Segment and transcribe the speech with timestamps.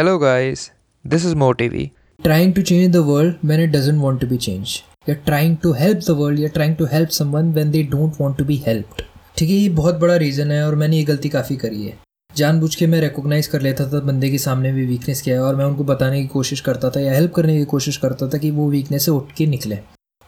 [0.00, 0.60] Hello guys,
[1.04, 1.80] this is MoTV.
[2.18, 4.84] trying to change the world when it doesn't want to be changed.
[5.06, 8.38] You're trying to help the world, you're trying to help someone when they don't want
[8.38, 9.02] to be helped.
[9.38, 11.92] ठीक है ये बहुत बड़ा reason है और मैंने ये गलती काफ़ी करी है
[12.30, 15.56] जानबूझ के मैं रिकॉग्नाइज कर लेता था बंदे के सामने भी वीकनेस क्या है और
[15.56, 18.50] मैं उनको बताने की कोशिश करता था या हेल्प करने की कोशिश करता था कि
[18.52, 19.78] वो वीकनेस से उठ के निकले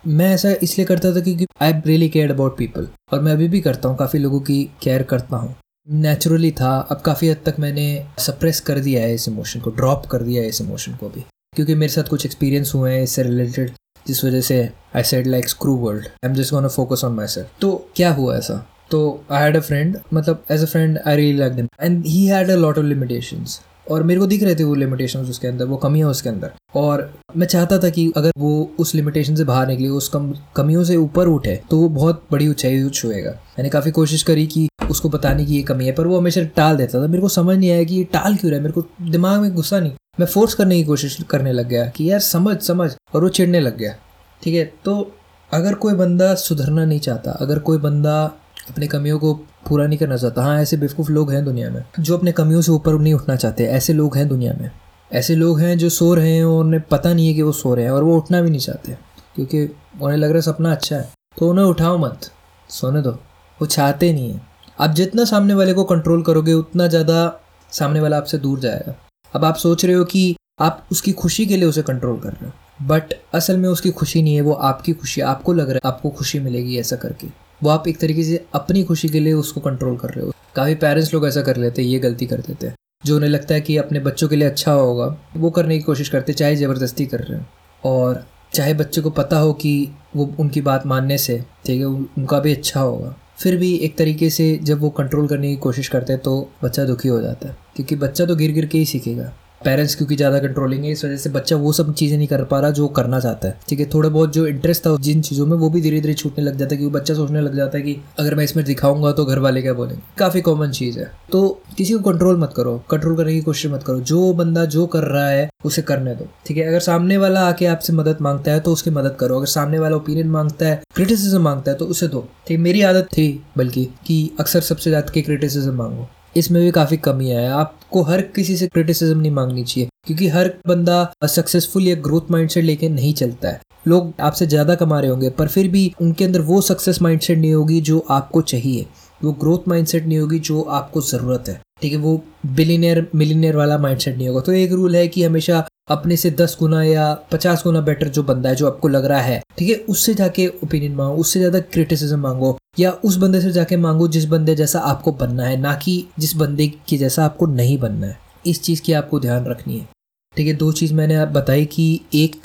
[0.05, 3.61] मैं ऐसा इसलिए करता था क्योंकि I really care about people और मैं अभी भी
[3.61, 5.55] करता हूँ काफ़ी लोगों की केयर करता हूँ
[5.87, 7.85] नेचुरली था। अब काफ़ी हद तक मैंने
[8.19, 11.25] सप्रेस कर दिया है इस इमोशन को ड्रॉप कर दिया है इस इमोशन को भी।
[11.57, 13.71] क्योंकि मेरे साथ कुछ एक्सपीरियंस हुए हैं इससे रिलेटेड
[14.07, 14.59] जिस वजह से
[14.97, 18.37] I said like screw world I am just gonna focus on myself तो क्या हुआ
[18.37, 18.55] ऐसा?
[18.91, 22.27] तो आई हैड अ फ्रेंड मतलब as a friend I really like दिन and he
[22.27, 23.61] had a lot of limitations
[23.93, 27.13] और मेरे को दिख रहे थे वो लिमिटेशंस उसके अंदर, वो कमियाँ उसके अंदर। और
[27.37, 30.97] मैं चाहता था कि अगर वो उस लिमिटेशन से बाहर निकले, उस कम, कमियों से
[30.97, 35.45] ऊपर उठे तो वो बहुत बड़ी ऊंचाई छुएगा। मैंने काफ़ी कोशिश करी कि उसको बताने
[35.45, 37.85] की ये कमी है, पर वो हमेशा टाल देता था। मेरे को समझ नहीं आया
[37.85, 40.77] कि ये टाल क्यों रहा है, मेरे को दिमाग में गुस्सा नहीं। मैं फोर्स करने
[40.77, 43.95] की कोशिश करने लग गया कि यार समझ समझ, और वो चिढ़ने लग गया।
[44.43, 45.15] ठीक है तो
[45.51, 48.23] अगर कोई बंदा सुधरना नहीं चाहता, अगर कोई बंदा
[48.71, 49.33] अपने कमियों को
[49.67, 52.73] पूरा नहीं करना चाहता। हाँ ऐसे बेवकूफ़ लोग हैं दुनिया में, जो अपने कमियों से
[52.73, 54.71] ऊपर नहीं उठना चाहते। ऐसे लोग हैं दुनिया में।
[55.11, 57.75] ऐसे लोग हैं जो सो रहे हैं और उन्हें पता नहीं है कि वो सो
[57.75, 58.97] रहे हैं और वो उठना भी नहीं चाहते,
[59.37, 59.63] क्योंकि
[60.03, 62.31] उन्हें लग रहा है सपना अच्छा है। तो उन्हें उठाओ मत,
[62.71, 64.47] सोने दो। वो चाहते नहीं हैं।
[64.81, 67.41] आप जितना सामने वाले को कंट्रोल करोगे, उतना ज़्यादा
[67.73, 68.95] सामने वाला आपसे दूर जाएगा।
[69.35, 72.47] अब आप सोच रहे हो कि आप उसकी खुशी के लिए उसे कंट्रोल कर रहे
[72.47, 75.93] हो बट असल में उसकी खुशी नहीं है, वो आपकी खुशी, आपको लग रहा है
[75.93, 77.27] आपको खुशी मिलेगी ऐसा करके।
[77.63, 80.75] वो आप एक तरीके से अपनी खुशी के लिए उसको कंट्रोल कर रहे हो। काफ़ी
[80.75, 82.75] पेरेंट्स लोग ऐसा कर लेते हैं, ये गलती कर देते हैं।
[83.07, 86.09] जो उन्हें लगता है कि अपने बच्चों के लिए अच्छा होगा, वो करने की कोशिश
[86.09, 87.45] करते चाहे ज़बरदस्ती कर रहे हो।
[87.85, 92.41] और चाहे बच्चे को पता हो कि वो उनकी बात मानने से, ठीक है उनका
[92.41, 96.13] भी अच्छा होगा। फिर भी एक तरीके से जब वो कंट्रोल करने की कोशिश करते
[96.13, 99.33] हैं तो बच्चा दुखी हो जाता है। क्योंकि बच्चा तो गिर गिर के ही सीखेगा।
[99.65, 102.61] पेरेंट्स क्योंकि ज़्यादा कंट्रोलिंग है, इस वजह से बच्चा वो सब चीज़ें नहीं कर पा
[102.61, 105.57] रहा जो करना चाहता है। ठीक है, थोड़ा बहुत जो इंटरेस्ट था जिन चीज़ों में,
[105.57, 107.97] वो भी धीरे धीरे छूटने लग जाता है क्योंकि बच्चा सोचने लग जाता है कि
[108.19, 110.03] अगर मैं इसमें दिखाऊँगा तो घर वाले क्या बोलेंगे?
[110.19, 113.83] काफ़ी कॉमन चीज़ है। तो किसी को कंट्रोल मत करो कंट्रोल करने की कोशिश मत
[113.83, 117.41] करो। जो बंदा जो कर रहा है, उसे करने दो। ठीक है, अगर सामने वाला
[117.49, 120.83] आके आपसे मदद माँगता है तो उसकी मदद करो। अगर सामने वाला ओपिनियन माँगता है
[120.95, 123.29] क्रिटिसिज्म माँगता है तो उसे दो। ठीक, मेरी आदत थी
[123.59, 128.21] बल्कि कि अक्सर सबसे ज़्यादा के क्रिटिसिज्म मांगो। इसमें भी काफ़ी कमी है। आपको हर
[128.37, 133.13] किसी से क्रिटिसिज्म नहीं मांगनी चाहिए, क्योंकि हर बंदा सक्सेसफुल या ग्रोथ माइंडसेट लेके नहीं
[133.15, 137.03] चलता है। लोग आपसे ज़्यादा कमा रहे होंगे, पर फिर भी उनके अंदर वो सक्सेस
[137.03, 138.87] माइंडसेट नहीं होगी जो आपको चाहिए।
[139.21, 143.79] वो ग्रोथ माइंडसेट नहीं होगी जो आपको ज़रूरत है। ठीक है, वो बिलीनियर मिलीनियर वाला
[143.79, 147.63] माइंडसेट नहीं होगा। तो एक रूल है कि हमेशा अपने से दस गुना या पचास
[147.65, 150.95] गुना बेटर जो बंदा है, जो आपको लग रहा है, ठीक है, उससे जाके ओपिनियन
[150.95, 155.13] मांगो, उससे ज़्यादा क्रिटिसिज्म मांगो। या उस बंदे से जाके मांगो जिस बंदे जैसा आपको
[155.13, 158.93] बनना है, ना कि जिस बंदे की जैसा आपको नहीं बनना है। इस चीज़ की
[158.93, 159.89] आपको ध्यान रखनी है।
[160.37, 162.37] ठीक है, दो चीज़ मैंने आप बताई कि एक,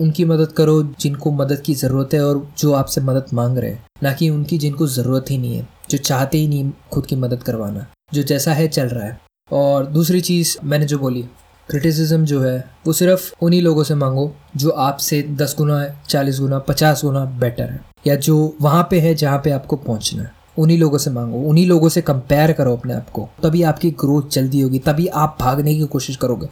[0.00, 3.84] उनकी मदद करो जिनको मदद की ज़रूरत है और जो आपसे मदद मांग रहे हैं,
[4.02, 7.42] ना कि उनकी जिनको ज़रूरत ही नहीं है, जो चाहते ही नहीं खुद की मदद
[7.42, 9.20] करवाना, जो जैसा है चल रहा है।
[9.52, 11.22] और दूसरी चीज़ मैंने जो बोली
[11.70, 16.58] क्रिटिसिज्म जो है, वो सिर्फ़ उन्हीं लोगों से मांगो जो आपसे दस गुना, चालीस गुना,
[16.58, 20.78] पचास गुना बेटर है। या जो वहाँ पे है, जहाँ पे आपको पहुँचना है। उन्हीं
[20.78, 24.60] लोगों से मांगो, उन्हीं लोगों से कंपेयर करो अपने आप को। तभी आपकी ग्रोथ जल्दी
[24.60, 26.48] होगी, तभी आप भागने की कोशिश करोगे।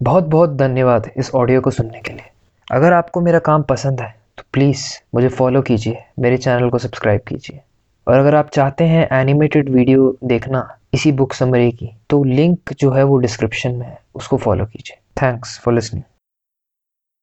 [0.00, 2.30] बहुत बहुत धन्यवाद इस ऑडियो को सुनने के लिए।
[2.68, 4.84] अगर आपको मेरा काम पसंद है तो प्लीज़
[5.14, 7.60] मुझे फॉलो कीजिए, मेरे चैनल को सब्सक्राइब कीजिए।
[8.06, 12.90] और अगर आप चाहते हैं एनिमेटेड वीडियो देखना इसी बुक समरी की तो लिंक जो
[12.90, 16.04] है वो डिस्क्रिप्शन में है, उसको फॉलो कीजिए। Thanks for listening